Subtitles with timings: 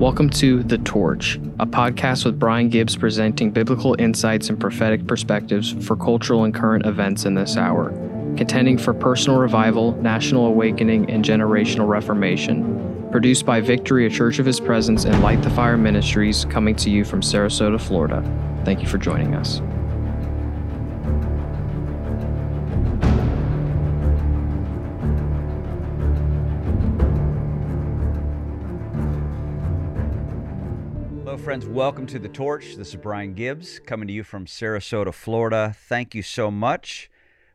[0.00, 5.72] Welcome to The Torch, a podcast with Brian Gibbs presenting biblical insights and prophetic perspectives
[5.86, 7.90] for cultural and current events in this hour,
[8.38, 13.10] contending for personal revival, national awakening, and generational reformation.
[13.10, 16.88] Produced by Victory, a Church of His Presence, and Light the Fire Ministries, coming to
[16.88, 18.22] you from Sarasota, Florida.
[18.64, 19.60] Thank you for joining us.
[31.50, 31.66] Friends.
[31.66, 32.76] Welcome to The Torch.
[32.76, 35.74] This is Brian Gibbs coming to you from Sarasota, Florida.
[35.76, 37.10] Thank you so much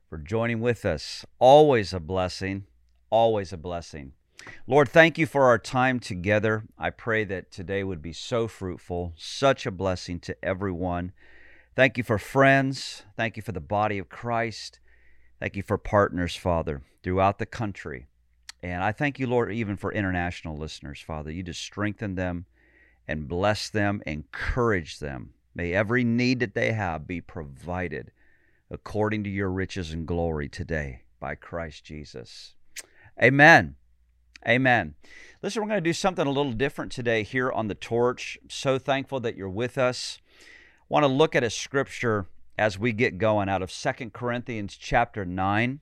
[0.09, 1.25] for joining with us.
[1.39, 2.65] Always a blessing.
[3.09, 4.11] Always a blessing.
[4.67, 6.65] Lord, thank you for our time together.
[6.77, 11.13] I pray that today would be so fruitful, such a blessing to everyone.
[11.73, 13.03] Thank you for friends.
[13.15, 14.81] Thank you for the body of Christ.
[15.39, 18.07] Thank you for partners, Father, throughout the country.
[18.61, 21.31] And I thank you, Lord, even for international listeners, Father.
[21.31, 22.45] You just strengthen them
[23.07, 25.33] and bless them, encourage them.
[25.53, 28.11] May every need that they have be provided
[28.69, 32.55] according to your riches and glory today by Christ Jesus.
[33.21, 33.75] Amen.
[34.47, 34.95] Amen.
[35.41, 38.37] Listen, we're going to do something a little different today here on the torch.
[38.49, 40.19] So thankful that you're with us.
[40.89, 45.25] Want to look at a scripture as we get going out of Second Corinthians chapter
[45.25, 45.79] 9.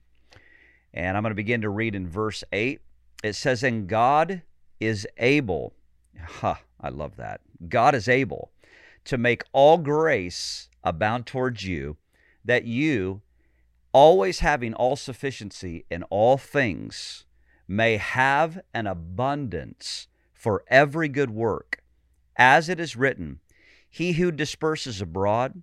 [0.94, 2.80] And I'm going to begin to read in verse 8.
[3.22, 4.42] It says, And God
[4.80, 5.74] is able.
[6.20, 7.40] Ha, I love that.
[7.68, 8.52] God is able
[9.04, 11.96] to make all grace abound towards you,
[12.44, 13.22] that you,
[13.92, 17.24] always having all sufficiency in all things,
[17.66, 21.82] may have an abundance for every good work.
[22.36, 23.40] As it is written,
[23.88, 25.62] He who disperses abroad,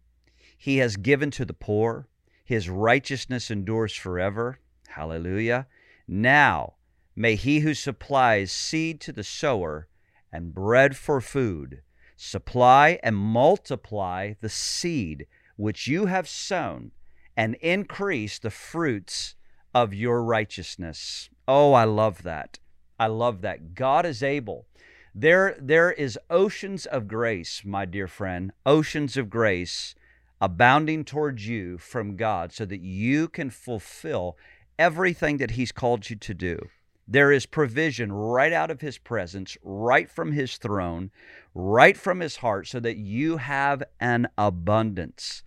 [0.57, 2.07] he has given to the poor,
[2.43, 4.59] his righteousness endures forever.
[4.89, 5.67] Hallelujah.
[6.07, 6.75] Now
[7.15, 9.87] may he who supplies seed to the sower
[10.31, 11.81] and bread for food.
[12.15, 16.91] Supply and multiply the seed which you have sown,
[17.37, 19.35] and increase the fruits
[19.73, 21.29] of your righteousness.
[21.47, 22.59] Oh, I love that.
[22.99, 23.73] I love that.
[23.75, 24.65] God is able.
[25.13, 29.95] There, there is oceans of grace, my dear friend, oceans of grace
[30.39, 34.37] abounding towards you from God so that you can fulfill
[34.79, 36.69] everything that He's called you to do.
[37.11, 41.11] There is provision right out of his presence, right from his throne,
[41.53, 45.43] right from his heart, so that you have an abundance.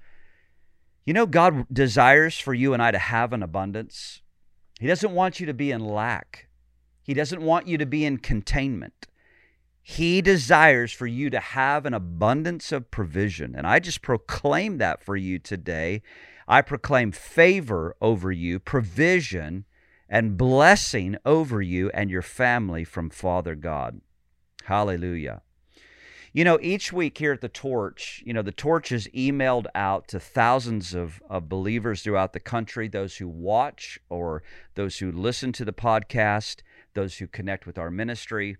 [1.07, 4.21] You know, God desires for you and I to have an abundance.
[4.79, 6.49] He doesn't want you to be in lack,
[7.03, 9.07] He doesn't want you to be in containment.
[9.81, 13.55] He desires for you to have an abundance of provision.
[13.57, 16.03] And I just proclaim that for you today.
[16.47, 19.65] I proclaim favor over you, provision
[20.09, 24.00] and blessing over you and your family from Father God.
[24.65, 25.42] Hallelujah.
[26.32, 30.09] You know, each week here at the Torch, you know, the Torch is emailed out
[30.09, 34.42] to thousands of, of believers throughout the country, those who watch or
[34.75, 36.62] those who listen to the podcast,
[36.94, 38.56] those who connect with our ministry.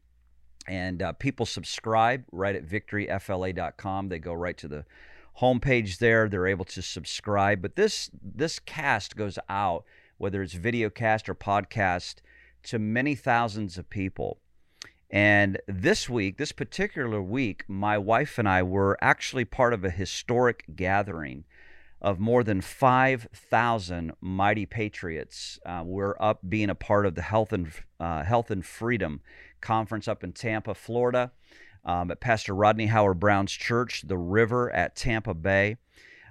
[0.69, 4.09] And uh, people subscribe right at victoryfla.com.
[4.09, 4.85] They go right to the
[5.41, 6.29] homepage there.
[6.29, 7.61] They're able to subscribe.
[7.61, 9.85] But this this cast goes out
[10.19, 12.17] whether it's video cast or podcast,
[12.65, 14.39] to many thousands of people.
[15.11, 19.91] And this week, this particular week, my wife and I were actually part of a
[19.91, 21.45] historic gathering
[22.01, 25.59] of more than 5,000 mighty patriots.
[25.65, 29.21] Uh, we're up being a part of the Health and uh, Health and Freedom
[29.61, 31.33] Conference up in Tampa, Florida,
[31.85, 35.77] um, at Pastor Rodney Howard Browne's church, The River at Tampa Bay.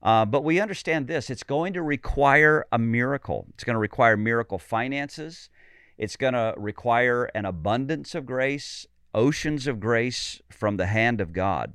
[0.00, 3.46] Uh, but we understand this it's going to require a miracle.
[3.54, 5.50] It's going to require miracle finances.
[5.98, 8.86] It's going to require an abundance of grace.
[9.12, 11.72] oceans of grace from the hand of God.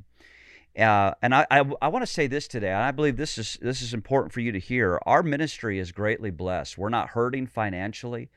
[0.77, 3.57] Uh, and I, I, I want to say this today, and I believe this is
[3.62, 5.00] this is important for you to hear.
[5.06, 6.77] Our ministry is greatly blessed.
[6.77, 8.30] We're not hurting financially.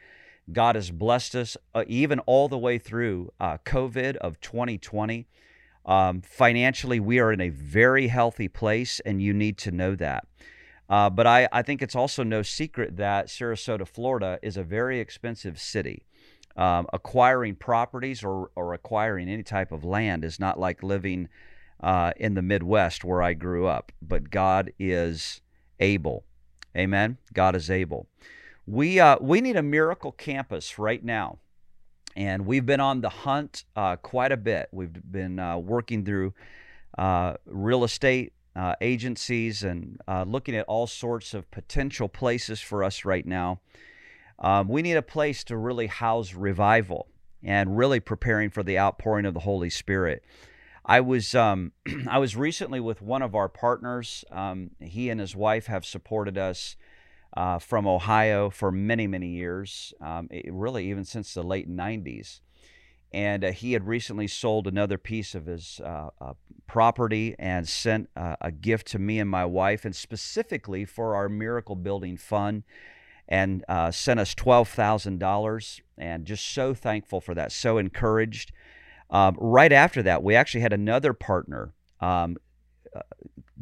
[0.52, 5.26] God has blessed us uh, even all the way through uh, COVID of 2020.
[5.84, 10.26] Um, financially, we are in a very healthy place, and you need to know that.
[10.88, 15.00] Uh, but I, I think it's also no secret that Sarasota, Florida is a very
[15.00, 16.04] expensive city.
[16.56, 21.28] Um, acquiring properties or, or acquiring any type of land is not like living
[21.80, 25.40] uh, in the Midwest where I grew up, but God is
[25.80, 26.24] able.
[26.76, 27.18] Amen.
[27.32, 28.08] God is able.
[28.66, 31.38] We uh, we need a miracle campus right now,
[32.16, 34.68] and we've been on the hunt uh, quite a bit.
[34.72, 36.34] We've been uh, working through
[36.98, 43.04] uh, real estate uh, agencies and looking at all sorts of potential places for us
[43.04, 43.60] right now.
[44.40, 47.08] Um, we need a place to really house revival
[47.42, 50.24] and really preparing for the outpouring of the Holy Spirit.
[50.88, 51.72] I was um,
[52.08, 54.24] I was recently with one of our partners.
[54.32, 56.76] Um, he and his wife have supported us
[57.36, 62.40] uh, from Ohio for many many years, um, it, really even since the late '90s.
[63.12, 66.32] And uh, he had recently sold another piece of his uh, uh
[66.66, 71.28] property and sent uh, a gift to me and my wife, and specifically for our
[71.28, 72.64] Miracle Building Fund,
[73.28, 75.82] and uh, sent us twelve thousand dollars.
[75.98, 78.52] And just so thankful for that, so encouraged.
[79.10, 82.36] Um, right after that, we actually had another partner um,
[82.94, 83.00] uh,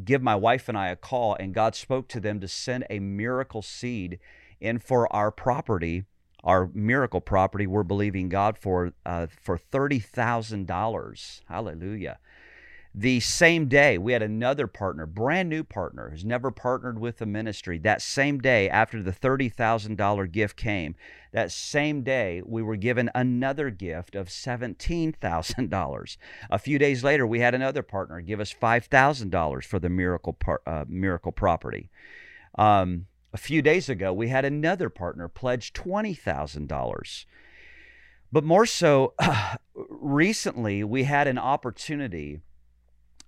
[0.03, 2.99] give my wife and I a call, and God spoke to them to send a
[2.99, 4.19] miracle seed
[4.59, 6.03] in for our property,
[6.43, 7.67] our miracle property.
[7.67, 11.41] We're believing God for uh, for thirty thousand dollars.
[11.47, 12.19] Hallelujah.
[12.99, 17.27] The same day, we had another partner, brand new partner, who's never partnered with the
[17.27, 17.77] ministry.
[17.77, 20.95] That same day, after the $30,000 gift came,
[21.31, 26.17] that same day, we were given another gift of $17,000.
[26.49, 30.63] A few days later, we had another partner give us $5,000 for the miracle, par-
[30.65, 31.91] uh, miracle property.
[32.57, 37.25] Um, a few days ago, we had another partner pledge $20,000.
[38.31, 39.13] But more so,
[39.75, 42.41] recently, we had an opportunity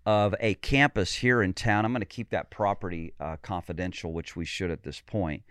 [0.05, 1.85] of a campus here in town.
[1.85, 5.43] I'm going to keep that property uh, confidential, which we should at this point.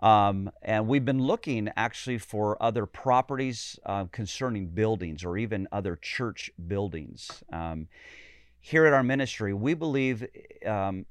[0.00, 5.96] Um, and we've been looking actually for other properties uh, concerning buildings or even other
[5.96, 7.42] church buildings.
[7.52, 7.88] Um,
[8.60, 10.26] here at our ministry, we believe,
[10.66, 11.06] um,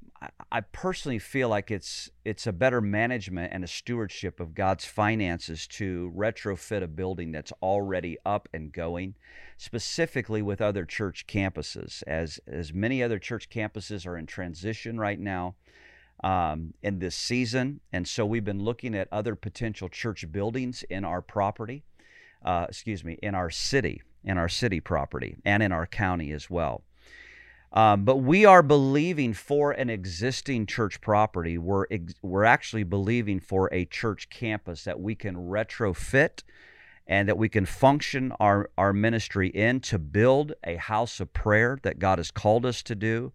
[0.51, 5.67] I personally feel like it's it's a better management and a stewardship of God's finances
[5.67, 9.15] to retrofit a building that's already up and going
[9.59, 15.19] specifically with other church campuses, as, as many other church campuses are in transition right
[15.19, 15.53] now
[16.23, 17.81] um, in this season.
[17.91, 21.83] And so we've been looking at other potential church buildings in our property,
[22.43, 26.49] uh, excuse me, in our city, in our city property, and in our county as
[26.49, 26.83] well.
[27.71, 31.57] Um, but we are believing for an existing church property.
[31.57, 36.41] We're, ex- we're actually believing for a church campus that we can retrofit
[37.05, 41.79] and that we can function our, our ministry in to build a house of prayer
[41.83, 43.33] that God has called us to do,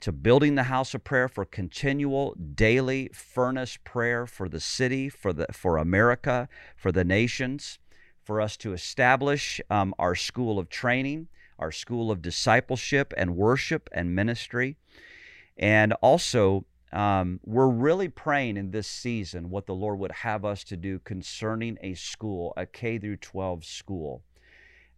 [0.00, 5.32] to building the house of prayer for continual daily furnace prayer for the city, for
[5.32, 7.78] the for America, for the nations,
[8.22, 13.88] for us to establish um, our school of training, our school of discipleship and worship
[13.92, 14.76] and ministry,
[15.56, 20.62] and also um, we're really praying in this season what the Lord would have us
[20.64, 24.22] to do concerning a school, a K through 12 school.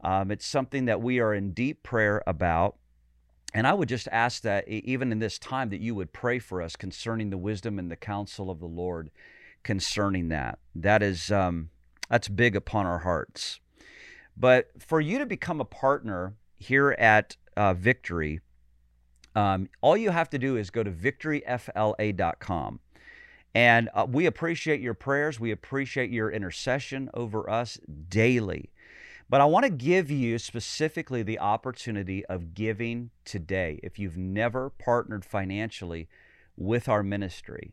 [0.02, 2.76] Um, it's something that we are in deep prayer about.
[3.54, 6.60] And I would just ask that even in this time that you would pray for
[6.60, 9.10] us concerning the wisdom and the counsel of the Lord
[9.62, 10.58] concerning that.
[10.74, 11.70] That is um,
[12.10, 13.60] that's big upon our hearts.
[14.36, 18.40] But for you to become a partner here at uh, Victory,
[19.34, 22.80] um, all you have to do is go to victoryfla.com.
[23.54, 25.40] And uh, we appreciate your prayers.
[25.40, 28.70] We appreciate your intercession over us daily.
[29.28, 33.80] But I want to give you specifically the opportunity of giving today.
[33.82, 36.08] If you've never partnered financially
[36.56, 37.72] with our ministry,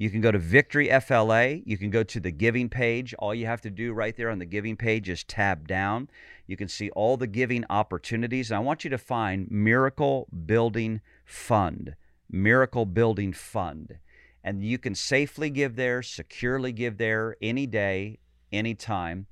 [0.00, 1.56] you can go to Victory FLA.
[1.66, 3.12] You can go to the giving page.
[3.18, 6.08] All you have to do right there on the giving page is tab down.
[6.46, 8.50] You can see all the giving opportunities.
[8.50, 11.96] And I want you to find Miracle Building Fund.
[12.30, 13.98] Miracle Building Fund.
[14.42, 19.26] And you can safely give there, securely give there any day, anytime.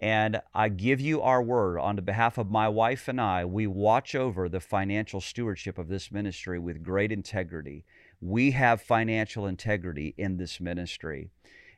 [0.00, 4.14] And I give you our word on behalf of my wife and I, we watch
[4.14, 7.86] over the financial stewardship of this ministry with great integrity.
[8.20, 11.30] We have financial integrity in this ministry.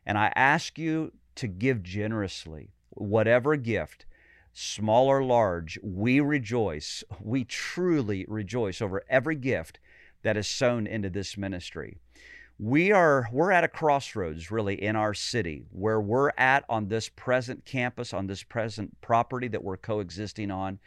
[0.04, 4.06] And I ask you to give generously, whatever gift
[4.58, 7.04] small or large, we rejoice.
[7.20, 9.78] We truly rejoice over every gift
[10.22, 11.98] that is sown into this ministry.
[12.58, 17.10] We are we're at a crossroads really in our city where we're at on this
[17.10, 20.78] present campus on this present property that we're coexisting on.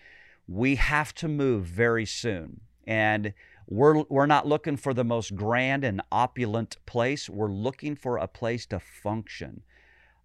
[0.48, 2.62] We have to move very soon.
[2.88, 3.36] And
[3.70, 7.30] we're, we're not looking for the most grand and opulent place.
[7.30, 9.62] We're looking for a place to function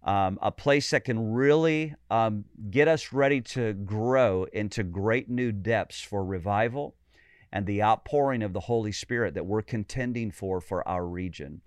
[0.05, 5.51] um, a place that can really um, get us ready to grow into great new
[5.51, 6.95] depths for revival
[7.51, 11.61] and the outpouring of the Holy Spirit that we're contending for for our region.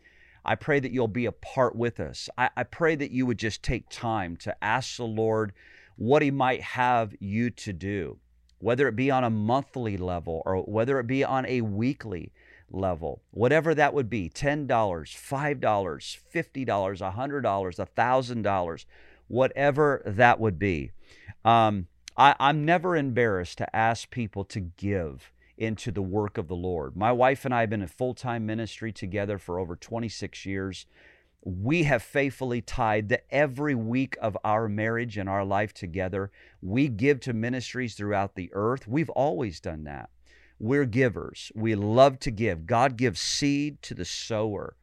[0.45, 2.29] I pray that you'll be a part with us.
[2.39, 5.53] I, I pray that you would just take time to ask the Lord
[5.97, 8.19] what He might have you to do,
[8.59, 12.33] whether it be on a monthly level or whether it be on a weekly
[12.71, 18.85] level, whatever that would be $10, $5, $50, $100, $1,000,
[19.29, 20.91] whatever that would be.
[21.45, 21.87] Um,
[22.17, 26.97] I, I'm never embarrassed to ask people to give into the work of the Lord.
[26.97, 30.87] My wife and I have been in full time ministry together for over 26 years.
[31.43, 36.31] We have faithfully tied that every week of our marriage and our life together.
[36.61, 38.89] We give to ministries throughout the earth.
[38.89, 40.11] We've always done that.
[40.59, 41.53] We're givers.
[41.55, 42.67] We love to give.
[42.67, 44.77] God gives seed to the sower,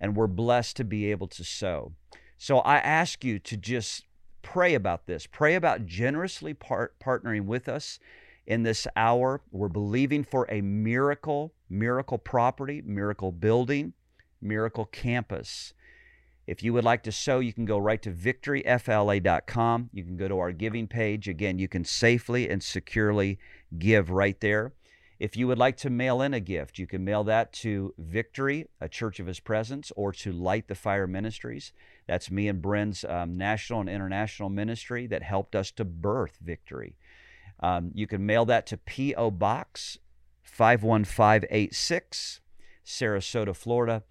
[0.00, 1.92] and we're blessed to be able to sow.
[2.36, 4.04] So I ask you to just
[4.42, 5.26] pray about this.
[5.26, 7.98] Pray about generously part- partnering with us
[8.46, 9.42] in this hour.
[9.50, 13.94] We're believing for a miracle, miracle property, miracle building,
[14.40, 15.74] miracle campus.
[16.48, 19.90] If you would like to sow, you can go right to victoryfla.com.
[19.92, 21.28] You can go to our giving page.
[21.28, 23.38] Again, you can safely and securely
[23.78, 24.72] give right there.
[25.18, 28.64] If you would like to mail in a gift, you can mail that to Victory,
[28.80, 31.74] a Church of His Presence, or to Light the Fire Ministries.
[32.06, 36.96] That's me and Bren's um, national and international ministry that helped us to birth Victory.
[37.60, 39.32] Um, you can mail that to P.O.
[39.32, 39.98] Box
[40.44, 42.40] 51586,
[42.86, 44.02] Sarasota, Florida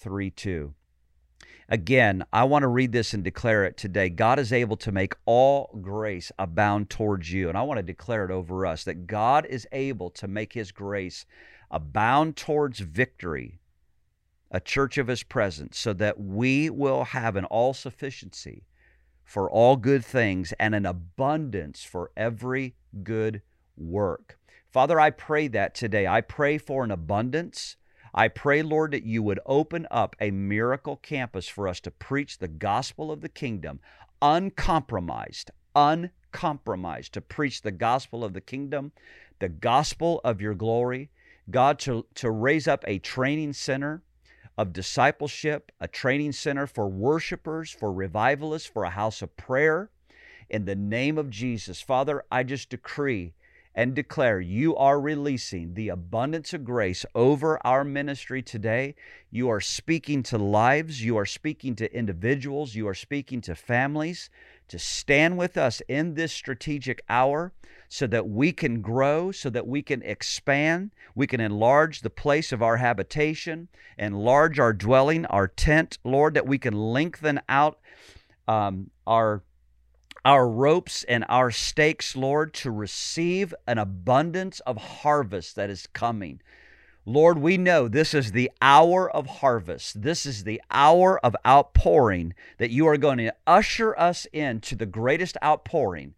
[0.00, 0.74] 34232.
[1.68, 4.08] Again, I want to read this and declare it today.
[4.08, 7.48] God is able to make all grace abound towards you.
[7.48, 10.72] And I want to declare it over us that God is able to make his
[10.72, 11.26] grace
[11.70, 13.60] abound towards victory,
[14.50, 18.64] a church of his presence, so that we will have an all sufficiency
[19.22, 23.42] for all good things and an abundance for every good
[23.76, 24.40] work.
[24.68, 26.08] Father, I pray that today.
[26.08, 27.76] I pray for an abundance
[28.14, 32.38] I pray, Lord, that you would open up a miracle campus for us to preach
[32.38, 33.80] the gospel of the kingdom,
[34.20, 38.92] uncompromised, uncompromised, to preach the gospel of the kingdom,
[39.38, 41.10] the gospel of your glory.
[41.50, 44.02] God, to, to raise up a training center
[44.56, 49.90] of discipleship, a training center for worshipers, for revivalists, for a house of prayer.
[50.48, 53.34] In the name of Jesus, Father, I just decree
[53.74, 58.94] and declare you are releasing the abundance of grace over our ministry today.
[59.30, 64.28] You are speaking to lives, you are speaking to individuals, you are speaking to families
[64.68, 67.52] to stand with us in this strategic hour
[67.88, 72.52] so that we can grow, so that we can expand, we can enlarge the place
[72.52, 73.66] of our habitation,
[73.98, 77.80] enlarge our dwelling, our tent, Lord, that we can lengthen out
[78.46, 79.42] um, our
[80.24, 86.40] our ropes and our stakes, Lord, to receive an abundance of harvest that is coming.
[87.06, 90.02] Lord, we know this is the hour of harvest.
[90.02, 94.86] This is the hour of outpouring that you are going to usher us into the
[94.86, 96.14] greatest outpouring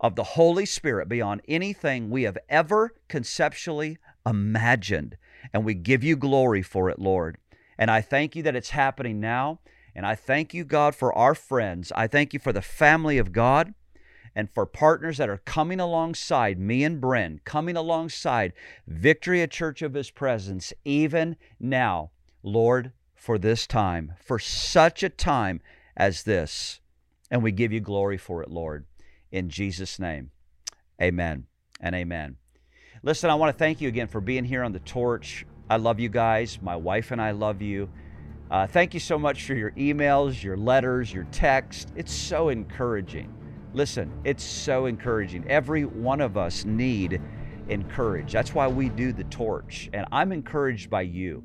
[0.00, 5.16] of the Holy Spirit beyond anything we have ever conceptually imagined.
[5.52, 7.36] And we give you glory for it, Lord.
[7.78, 9.60] And I thank you that it's happening now.
[9.94, 11.92] And I thank you, God, for our friends.
[11.94, 13.74] I thank you for the family of God
[14.34, 18.52] and for partners that are coming alongside me and Bren, coming alongside
[18.86, 22.10] Victory, a church of His presence, even now,
[22.42, 25.60] Lord, for this time, for such a time
[25.96, 26.80] as this.
[27.30, 28.86] And we give you glory for it, Lord.
[29.30, 30.30] In Jesus' name,
[31.00, 31.46] amen
[31.80, 32.36] and amen.
[33.02, 35.44] Listen, I want to thank you again for being here on the torch.
[35.68, 36.58] I love you guys.
[36.62, 37.88] My wife and I love you.
[38.52, 41.90] Uh, thank you so much for your emails, your letters, your text.
[41.96, 43.32] It's so encouraging.
[43.72, 45.48] Listen, it's so encouraging.
[45.48, 47.18] Every one of us need
[47.70, 48.34] encouraged.
[48.34, 49.88] That's why we do the torch.
[49.94, 51.42] And I'm encouraged by you.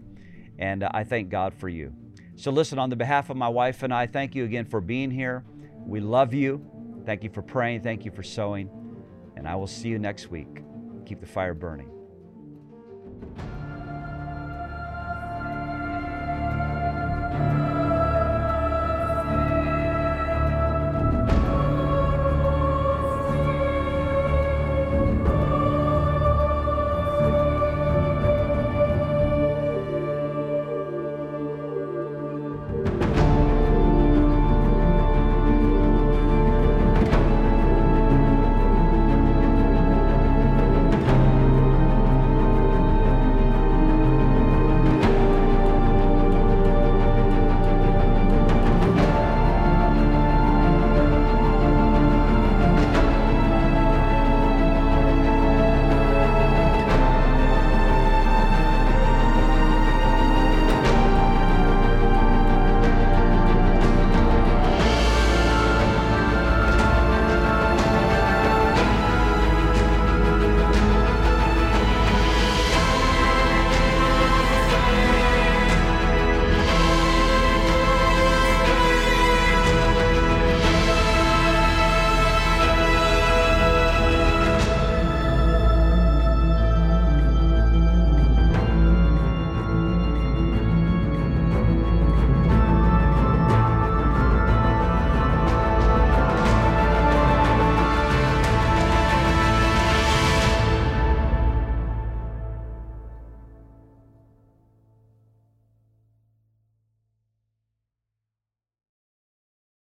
[0.60, 1.94] And uh, I thank God for you.
[2.36, 5.10] So, listen, on the behalf of my wife and I, thank you again for being
[5.10, 5.46] here.
[5.86, 6.62] We love you.
[7.06, 7.84] Thank you for praying.
[7.84, 8.70] Thank you for sowing.
[9.38, 10.62] And I will see you next week.
[11.06, 11.90] Keep the fire burning.